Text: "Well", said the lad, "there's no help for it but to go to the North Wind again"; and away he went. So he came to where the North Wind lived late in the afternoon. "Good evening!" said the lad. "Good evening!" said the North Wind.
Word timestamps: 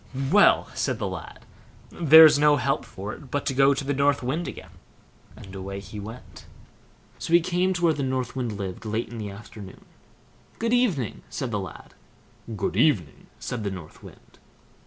"Well", 0.31 0.67
said 0.73 0.97
the 0.97 1.07
lad, 1.07 1.45
"there's 1.91 2.39
no 2.39 2.55
help 2.55 2.85
for 2.85 3.13
it 3.13 3.29
but 3.29 3.45
to 3.45 3.53
go 3.53 3.75
to 3.75 3.83
the 3.85 3.93
North 3.93 4.23
Wind 4.23 4.47
again"; 4.47 4.71
and 5.35 5.53
away 5.53 5.79
he 5.79 5.99
went. 5.99 6.47
So 7.19 7.33
he 7.33 7.39
came 7.39 7.71
to 7.73 7.83
where 7.83 7.93
the 7.93 8.01
North 8.01 8.35
Wind 8.35 8.53
lived 8.57 8.83
late 8.83 9.09
in 9.09 9.19
the 9.19 9.29
afternoon. 9.29 9.85
"Good 10.57 10.73
evening!" 10.73 11.21
said 11.29 11.51
the 11.51 11.59
lad. 11.59 11.93
"Good 12.55 12.75
evening!" 12.77 13.27
said 13.37 13.63
the 13.63 13.69
North 13.69 14.01
Wind. 14.01 14.39